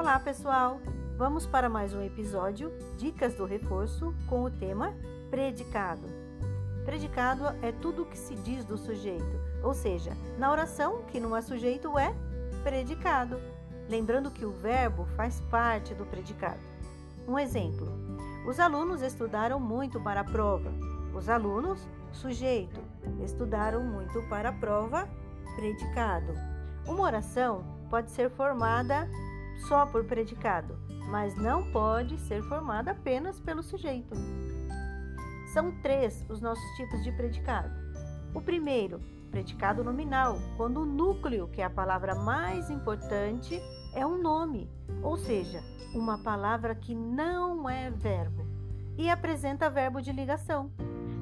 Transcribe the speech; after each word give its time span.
Olá, 0.00 0.18
pessoal! 0.18 0.80
Vamos 1.18 1.46
para 1.46 1.68
mais 1.68 1.92
um 1.92 2.00
episódio 2.00 2.72
Dicas 2.96 3.34
do 3.34 3.44
Reforço 3.44 4.14
com 4.26 4.44
o 4.44 4.50
tema 4.50 4.94
Predicado. 5.30 6.08
Predicado 6.86 7.44
é 7.60 7.70
tudo 7.70 8.02
o 8.02 8.06
que 8.06 8.16
se 8.16 8.34
diz 8.34 8.64
do 8.64 8.78
sujeito, 8.78 9.38
ou 9.62 9.74
seja, 9.74 10.16
na 10.38 10.50
oração 10.50 11.02
que 11.02 11.20
não 11.20 11.36
é 11.36 11.42
sujeito 11.42 11.98
é 11.98 12.14
predicado. 12.62 13.38
Lembrando 13.90 14.30
que 14.30 14.46
o 14.46 14.52
verbo 14.52 15.04
faz 15.16 15.42
parte 15.50 15.94
do 15.94 16.06
predicado. 16.06 16.60
Um 17.28 17.38
exemplo: 17.38 17.86
os 18.48 18.58
alunos 18.58 19.02
estudaram 19.02 19.60
muito 19.60 20.00
para 20.00 20.22
a 20.22 20.24
prova. 20.24 20.72
Os 21.14 21.28
alunos, 21.28 21.86
sujeito, 22.10 22.80
estudaram 23.22 23.84
muito 23.84 24.22
para 24.30 24.48
a 24.48 24.52
prova, 24.54 25.06
predicado. 25.56 26.32
Uma 26.86 27.02
oração 27.02 27.62
pode 27.90 28.10
ser 28.10 28.30
formada 28.30 29.06
só 29.68 29.86
por 29.86 30.04
predicado, 30.04 30.78
mas 31.08 31.36
não 31.36 31.70
pode 31.72 32.18
ser 32.18 32.42
formada 32.42 32.92
apenas 32.92 33.40
pelo 33.40 33.62
sujeito. 33.62 34.14
São 35.52 35.72
três 35.82 36.24
os 36.28 36.40
nossos 36.40 36.64
tipos 36.76 37.02
de 37.02 37.10
predicado. 37.12 37.70
O 38.34 38.40
primeiro, 38.40 39.00
predicado 39.30 39.82
nominal, 39.82 40.38
quando 40.56 40.80
o 40.80 40.86
núcleo, 40.86 41.48
que 41.48 41.60
é 41.60 41.64
a 41.64 41.70
palavra 41.70 42.14
mais 42.14 42.70
importante, 42.70 43.60
é 43.94 44.06
um 44.06 44.20
nome, 44.20 44.70
ou 45.02 45.16
seja, 45.16 45.60
uma 45.94 46.18
palavra 46.18 46.74
que 46.74 46.94
não 46.94 47.68
é 47.68 47.90
verbo 47.90 48.46
e 48.96 49.08
apresenta 49.08 49.70
verbo 49.70 50.00
de 50.00 50.12
ligação. 50.12 50.70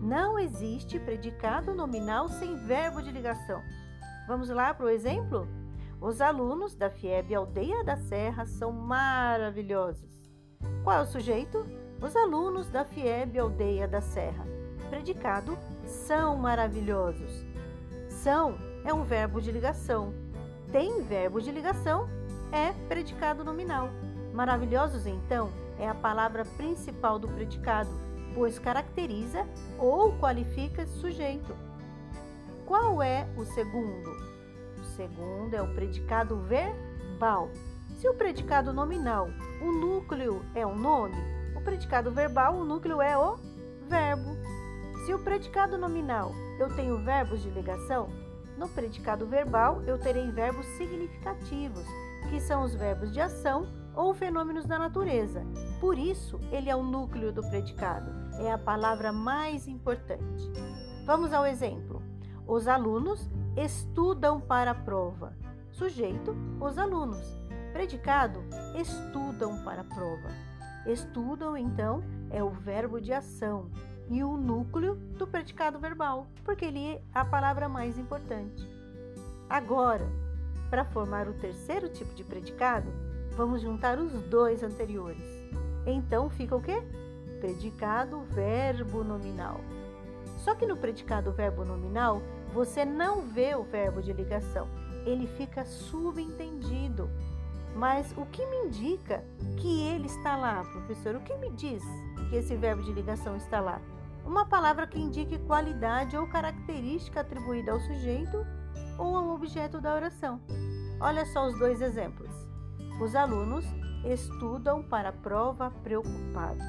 Não 0.00 0.38
existe 0.38 0.98
predicado 0.98 1.74
nominal 1.74 2.28
sem 2.28 2.56
verbo 2.66 3.02
de 3.02 3.10
ligação. 3.10 3.62
Vamos 4.26 4.48
lá 4.48 4.74
para 4.74 4.86
o 4.86 4.90
exemplo? 4.90 5.48
Os 6.02 6.20
alunos 6.20 6.74
da 6.74 6.90
FIEB 6.90 7.32
Aldeia 7.32 7.84
da 7.84 7.96
Serra 7.96 8.44
são 8.44 8.72
maravilhosos. 8.72 10.10
Qual 10.82 10.98
é 10.98 11.00
o 11.00 11.06
sujeito? 11.06 11.64
Os 12.00 12.16
alunos 12.16 12.68
da 12.68 12.84
FIEB 12.84 13.38
Aldeia 13.38 13.86
da 13.86 14.00
Serra. 14.00 14.44
Predicado 14.90 15.56
são 15.84 16.36
maravilhosos. 16.36 17.46
São 18.08 18.58
é 18.84 18.92
um 18.92 19.04
verbo 19.04 19.40
de 19.40 19.52
ligação. 19.52 20.12
Tem 20.72 21.04
verbo 21.04 21.40
de 21.40 21.52
ligação, 21.52 22.08
é 22.50 22.72
predicado 22.88 23.44
nominal. 23.44 23.88
Maravilhosos, 24.34 25.06
então, 25.06 25.52
é 25.78 25.88
a 25.88 25.94
palavra 25.94 26.44
principal 26.56 27.16
do 27.16 27.28
predicado, 27.28 27.90
pois 28.34 28.58
caracteriza 28.58 29.46
ou 29.78 30.18
qualifica 30.18 30.84
sujeito. 30.84 31.54
Qual 32.66 33.00
é 33.00 33.28
o 33.36 33.44
segundo? 33.44 34.32
Segundo 34.96 35.54
é 35.54 35.62
o 35.62 35.74
predicado 35.74 36.36
verbal. 36.42 37.50
Se 37.98 38.08
o 38.08 38.14
predicado 38.14 38.72
nominal, 38.72 39.28
o 39.60 39.72
núcleo 39.72 40.44
é 40.54 40.66
o 40.66 40.74
nome, 40.74 41.16
o 41.56 41.60
predicado 41.60 42.10
verbal, 42.10 42.56
o 42.56 42.64
núcleo 42.64 43.00
é 43.00 43.16
o 43.16 43.36
verbo. 43.88 44.36
Se 45.04 45.14
o 45.14 45.18
predicado 45.18 45.78
nominal 45.78 46.32
eu 46.58 46.74
tenho 46.74 46.98
verbos 46.98 47.42
de 47.42 47.50
ligação, 47.50 48.08
no 48.56 48.68
predicado 48.68 49.26
verbal 49.26 49.82
eu 49.82 49.98
terei 49.98 50.30
verbos 50.30 50.66
significativos, 50.76 51.84
que 52.28 52.40
são 52.40 52.62
os 52.62 52.74
verbos 52.74 53.12
de 53.12 53.20
ação 53.20 53.66
ou 53.94 54.14
fenômenos 54.14 54.64
da 54.64 54.78
natureza. 54.78 55.44
Por 55.80 55.98
isso, 55.98 56.38
ele 56.50 56.70
é 56.70 56.76
o 56.76 56.82
núcleo 56.82 57.32
do 57.32 57.42
predicado, 57.42 58.10
é 58.40 58.50
a 58.50 58.58
palavra 58.58 59.12
mais 59.12 59.66
importante. 59.66 60.50
Vamos 61.04 61.32
ao 61.32 61.44
exemplo. 61.44 62.02
Os 62.46 62.68
alunos 62.68 63.28
estudam 63.56 64.40
para 64.40 64.70
a 64.70 64.74
prova. 64.74 65.34
Sujeito, 65.70 66.34
os 66.60 66.78
alunos. 66.78 67.38
Predicado, 67.72 68.42
estudam 68.74 69.62
para 69.64 69.82
a 69.82 69.84
prova. 69.84 70.28
Estudam, 70.86 71.56
então, 71.56 72.02
é 72.30 72.42
o 72.42 72.50
verbo 72.50 73.00
de 73.00 73.12
ação 73.12 73.70
e 74.10 74.22
o 74.22 74.36
núcleo 74.36 74.96
do 75.16 75.26
predicado 75.26 75.78
verbal, 75.78 76.26
porque 76.44 76.64
ele 76.64 76.86
é 76.86 77.02
a 77.14 77.24
palavra 77.24 77.68
mais 77.68 77.98
importante. 77.98 78.66
Agora, 79.48 80.06
para 80.68 80.84
formar 80.84 81.28
o 81.28 81.34
terceiro 81.34 81.88
tipo 81.88 82.14
de 82.14 82.24
predicado, 82.24 82.90
vamos 83.36 83.62
juntar 83.62 83.98
os 83.98 84.12
dois 84.24 84.62
anteriores. 84.62 85.22
Então 85.86 86.28
fica 86.28 86.56
o 86.56 86.62
quê? 86.62 86.82
Predicado 87.40 88.22
verbo 88.22 89.02
nominal. 89.02 89.60
Só 90.42 90.56
que 90.56 90.66
no 90.66 90.76
predicado 90.76 91.30
verbo 91.30 91.64
nominal, 91.64 92.20
você 92.52 92.84
não 92.84 93.22
vê 93.22 93.54
o 93.54 93.62
verbo 93.62 94.02
de 94.02 94.12
ligação, 94.12 94.68
ele 95.06 95.28
fica 95.28 95.64
subentendido. 95.64 97.08
Mas 97.76 98.12
o 98.16 98.26
que 98.26 98.44
me 98.46 98.66
indica 98.66 99.24
que 99.56 99.82
ele 99.82 100.06
está 100.06 100.36
lá, 100.36 100.64
professor? 100.64 101.14
O 101.14 101.20
que 101.20 101.36
me 101.36 101.50
diz 101.50 101.80
que 102.28 102.36
esse 102.36 102.56
verbo 102.56 102.82
de 102.82 102.92
ligação 102.92 103.36
está 103.36 103.60
lá? 103.60 103.80
Uma 104.26 104.44
palavra 104.44 104.84
que 104.84 104.98
indique 104.98 105.38
qualidade 105.46 106.16
ou 106.16 106.26
característica 106.26 107.20
atribuída 107.20 107.70
ao 107.70 107.80
sujeito 107.80 108.44
ou 108.98 109.16
ao 109.16 109.30
objeto 109.30 109.80
da 109.80 109.94
oração. 109.94 110.40
Olha 111.00 111.24
só 111.24 111.46
os 111.46 111.56
dois 111.56 111.80
exemplos. 111.80 112.30
Os 113.00 113.14
alunos 113.14 113.64
estudam 114.04 114.82
para 114.82 115.10
a 115.10 115.12
prova 115.12 115.70
preocupados. 115.82 116.66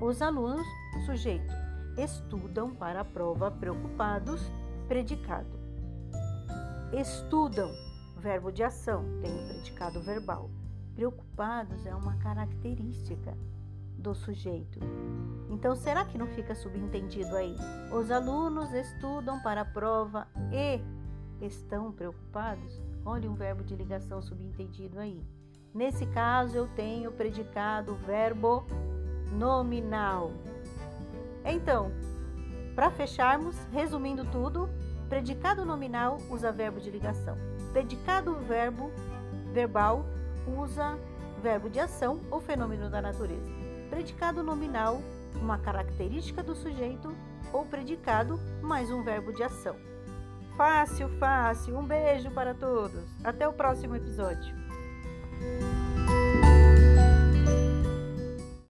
Os 0.00 0.22
alunos, 0.22 0.66
sujeito, 1.04 1.52
estudam 1.96 2.74
para 2.74 3.00
a 3.00 3.04
prova 3.04 3.50
preocupados, 3.50 4.40
predicado. 4.88 5.58
Estudam, 6.92 7.70
verbo 8.18 8.50
de 8.50 8.62
ação, 8.62 9.04
tem 9.20 9.32
o 9.32 9.48
predicado 9.48 10.00
verbal. 10.00 10.50
Preocupados 10.94 11.84
é 11.86 11.94
uma 11.94 12.16
característica 12.18 13.36
do 13.98 14.14
sujeito. 14.14 14.78
Então, 15.50 15.74
será 15.74 16.04
que 16.04 16.18
não 16.18 16.26
fica 16.28 16.54
subentendido 16.54 17.36
aí? 17.36 17.56
Os 17.92 18.10
alunos 18.10 18.72
estudam 18.72 19.40
para 19.42 19.62
a 19.62 19.64
prova 19.64 20.26
e 20.52 20.80
estão 21.44 21.92
preocupados? 21.92 22.80
Olha 23.04 23.30
um 23.30 23.34
verbo 23.34 23.62
de 23.62 23.74
ligação 23.74 24.22
subentendido 24.22 24.98
aí. 24.98 25.22
Nesse 25.72 26.06
caso, 26.06 26.56
eu 26.56 26.68
tenho 26.68 27.12
predicado 27.12 27.96
verbo 27.96 28.64
nominal. 29.32 30.32
Então, 31.44 31.92
para 32.74 32.90
fecharmos, 32.90 33.56
resumindo 33.72 34.24
tudo, 34.24 34.68
predicado 35.08 35.64
nominal 35.64 36.18
usa 36.30 36.50
verbo 36.50 36.80
de 36.80 36.90
ligação. 36.90 37.36
Predicado 37.72 38.34
verbo 38.36 38.90
verbal 39.52 40.04
usa 40.46 40.98
verbo 41.42 41.68
de 41.68 41.78
ação 41.78 42.20
ou 42.30 42.40
fenômeno 42.40 42.90
da 42.90 43.00
natureza. 43.00 43.50
Predicado 43.90 44.42
nominal, 44.42 45.00
uma 45.40 45.58
característica 45.58 46.42
do 46.42 46.54
sujeito, 46.54 47.14
ou 47.52 47.64
predicado 47.64 48.40
mais 48.60 48.90
um 48.90 49.02
verbo 49.02 49.32
de 49.32 49.42
ação. 49.42 49.76
Fácil, 50.56 51.08
fácil. 51.18 51.78
Um 51.78 51.84
beijo 51.84 52.30
para 52.30 52.54
todos. 52.54 53.04
Até 53.22 53.46
o 53.46 53.52
próximo 53.52 53.94
episódio. 53.94 54.54